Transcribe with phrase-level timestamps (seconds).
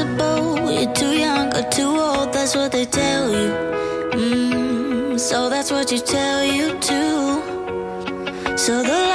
[0.00, 0.70] impossible.
[0.70, 3.50] You're too young or too old, that's what they tell you.
[4.12, 7.42] Mm, so that's what you tell you too.
[8.56, 9.09] So the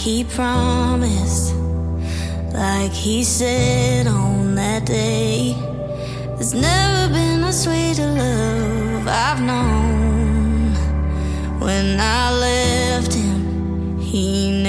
[0.00, 1.54] he promised,
[2.54, 5.54] like he said on that day.
[6.36, 10.72] There's never been a sweeter love I've known.
[11.60, 14.59] When I left him, he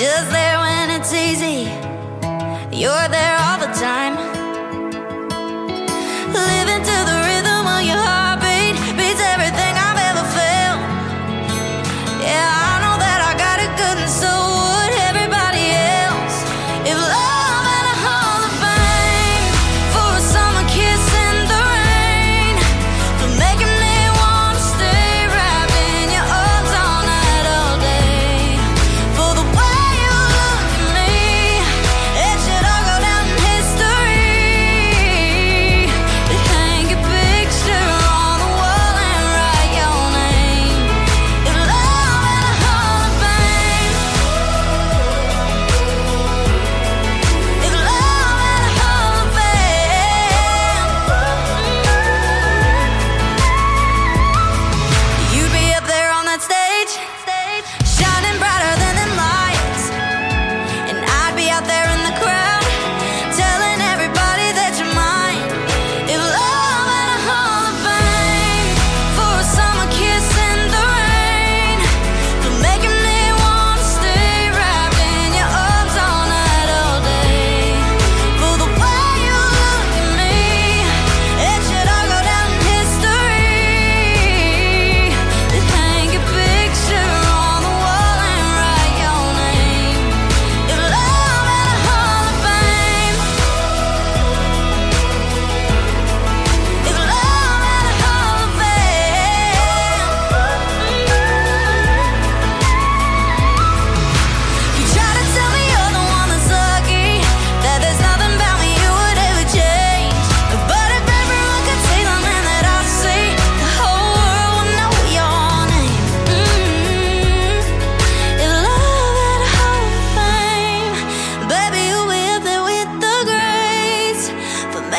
[0.00, 1.68] just there when it's easy,
[2.74, 4.29] you're there all the time.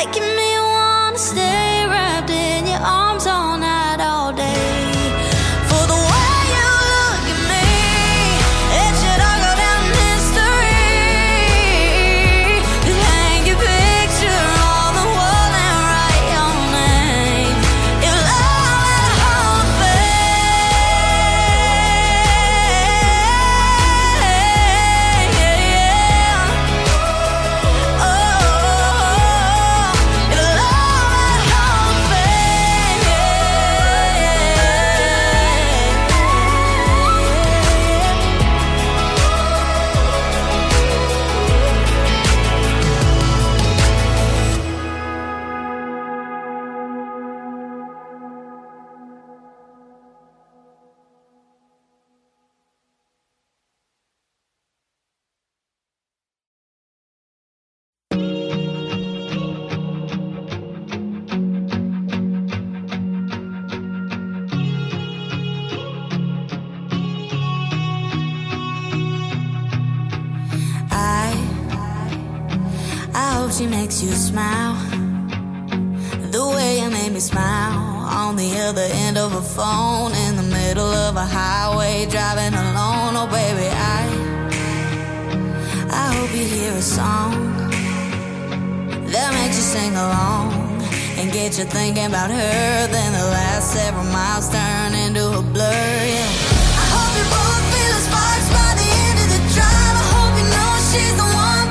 [0.04, 3.81] making me wanna stay wrapped in your arms all night.
[73.62, 74.74] She makes you smile.
[76.34, 77.78] The way you made me smile
[78.22, 83.12] on the other end of a phone in the middle of a highway driving alone.
[83.22, 84.00] Oh, baby, I
[86.02, 87.32] I hope you hear a song
[89.12, 90.46] that makes you sing along
[91.18, 92.86] and get you thinking about her.
[92.94, 95.98] Then the last several miles turn into a blur.
[96.16, 96.82] Yeah.
[96.82, 99.96] I hope you both feel the sparks by the end of the drive.
[100.02, 101.61] I hope you know she's the one.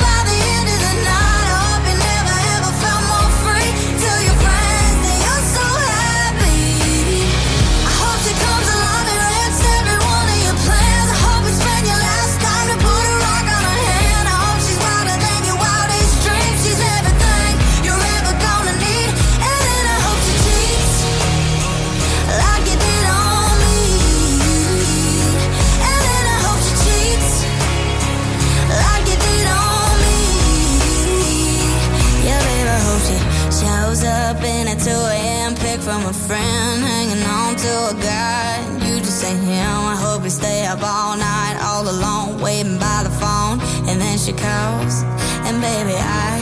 [44.21, 45.01] Then she calls,
[45.47, 46.37] and baby, I,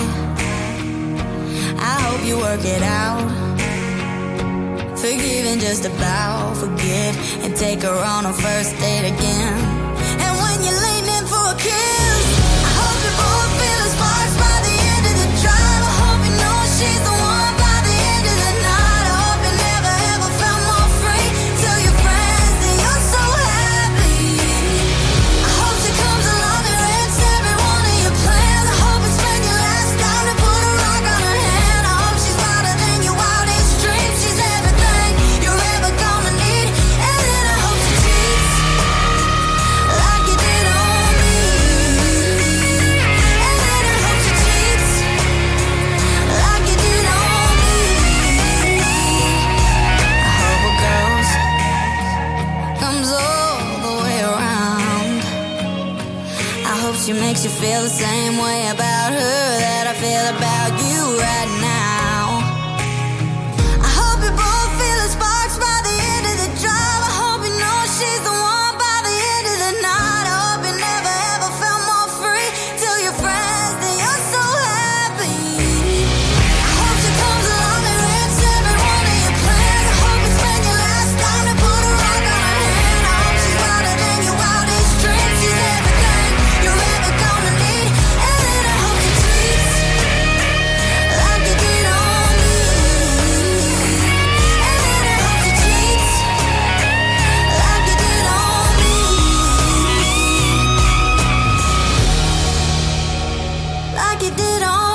[1.80, 3.30] I hope you work it out.
[4.98, 9.79] Forgive and just about forget, and take her on a first date again.
[104.40, 104.89] Did on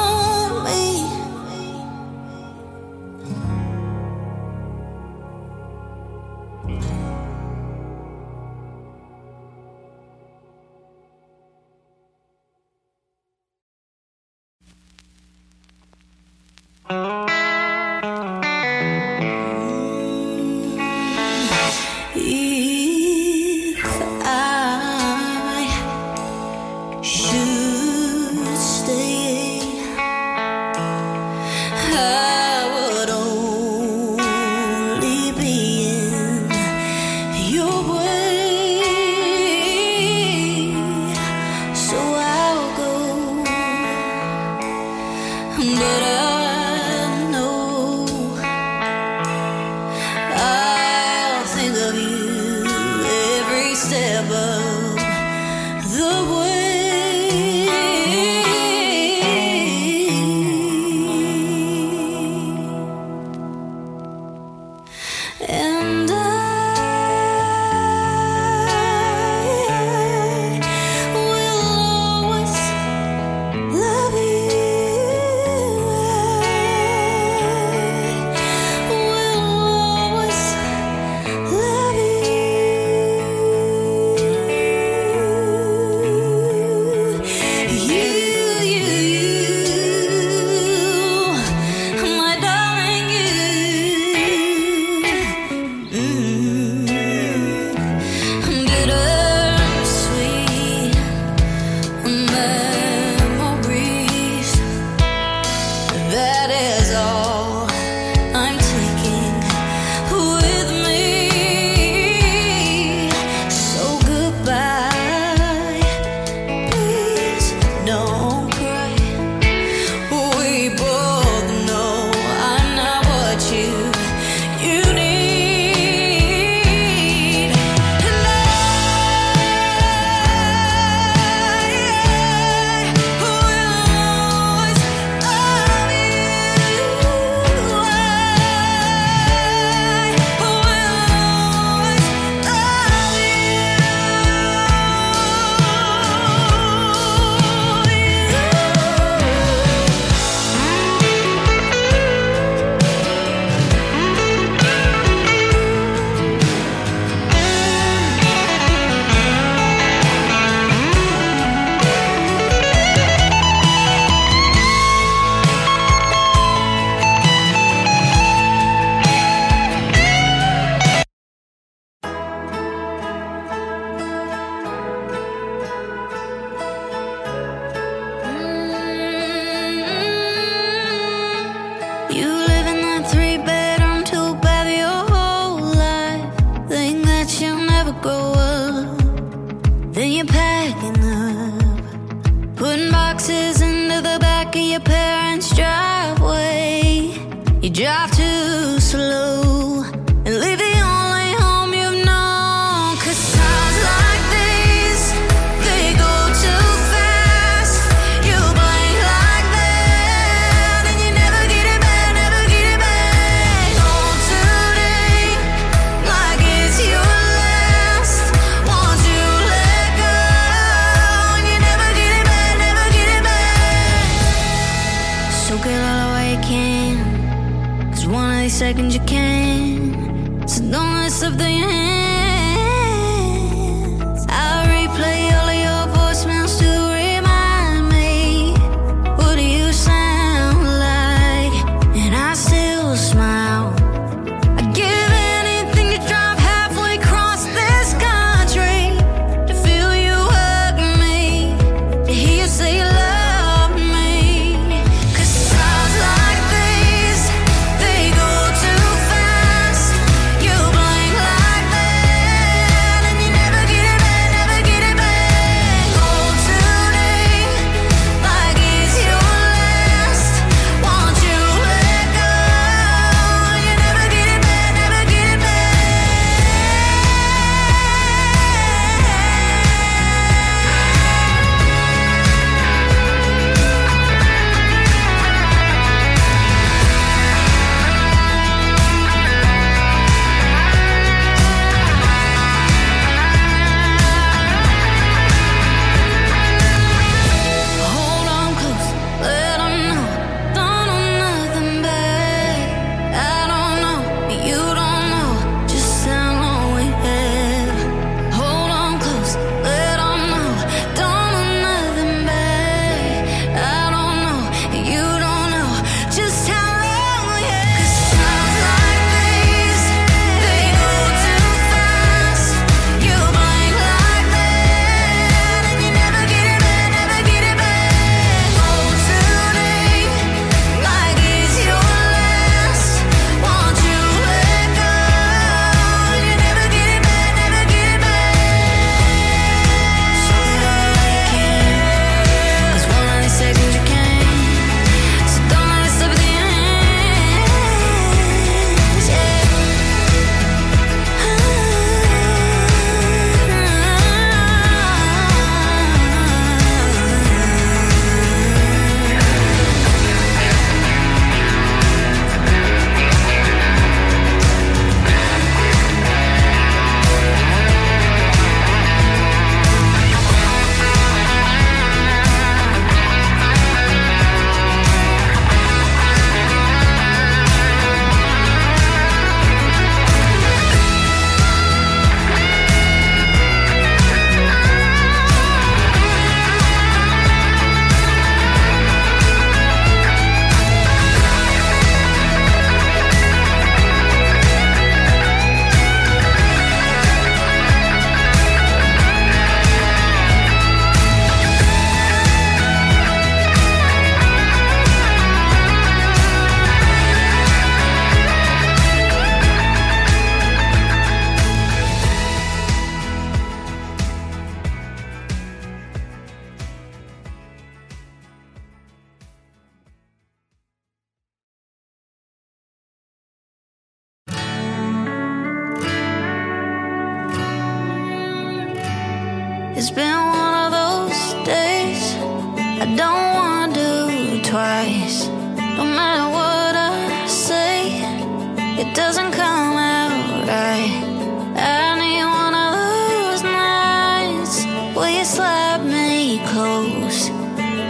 [190.14, 193.73] you're packing up, putting boxes into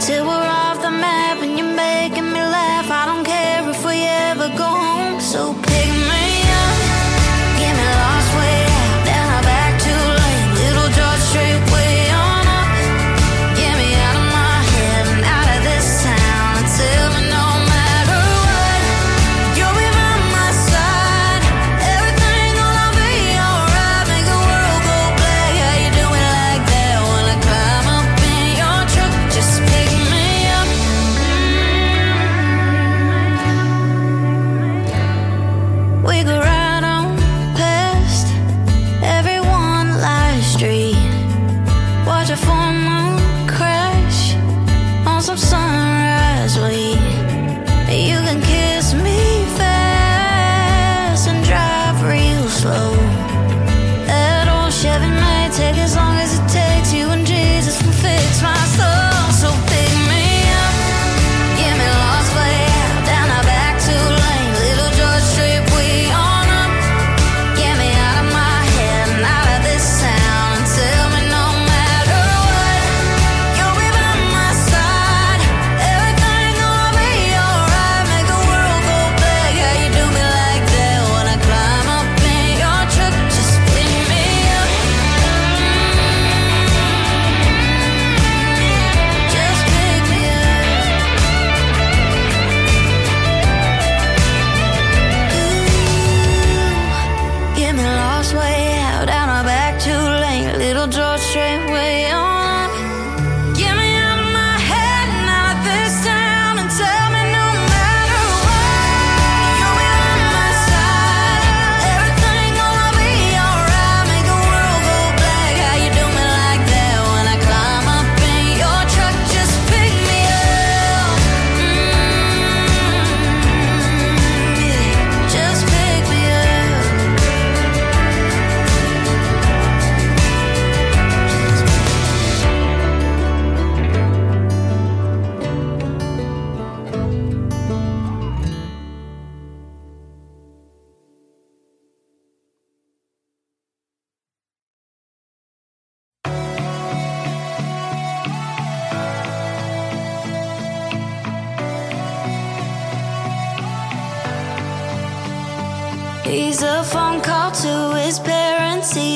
[0.06, 0.33] till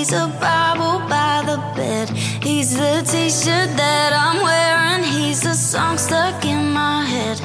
[0.09, 2.09] He's a Bible by the bed.
[2.43, 5.05] He's the t shirt that I'm wearing.
[5.05, 7.39] He's a song stuck in my head.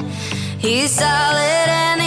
[0.58, 2.00] He's solid and